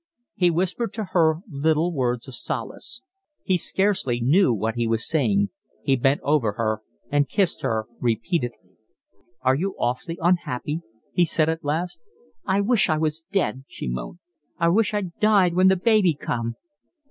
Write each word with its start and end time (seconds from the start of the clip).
He 0.33 0.49
whispered 0.49 0.95
to 0.95 1.03
her 1.13 1.41
little 1.47 1.93
words 1.93 2.27
of 2.27 2.33
solace. 2.33 3.03
He 3.43 3.55
scarcely 3.55 4.19
knew 4.19 4.51
what 4.51 4.73
he 4.73 4.87
was 4.87 5.07
saying, 5.07 5.51
he 5.83 5.95
bent 5.95 6.21
over 6.23 6.53
her 6.53 6.81
and 7.11 7.29
kissed 7.29 7.61
her 7.61 7.85
repeatedly. 7.99 8.77
"Are 9.43 9.53
you 9.53 9.75
awfully 9.77 10.17
unhappy?" 10.19 10.81
he 11.13 11.23
said 11.25 11.49
at 11.49 11.63
last. 11.63 12.01
"I 12.47 12.61
wish 12.61 12.89
I 12.89 12.97
was 12.97 13.25
dead," 13.31 13.63
she 13.67 13.87
moaned. 13.87 14.17
"I 14.57 14.69
wish 14.69 14.91
I'd 14.95 15.15
died 15.19 15.53
when 15.53 15.67
the 15.67 15.75
baby 15.77 16.15
come." 16.15 16.55